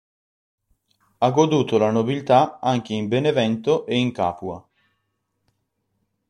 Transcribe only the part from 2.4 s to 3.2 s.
anche in